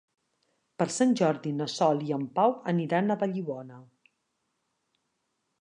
[0.81, 3.81] Per Sant Jordi na Sol i en Pau aniran a Vallibona.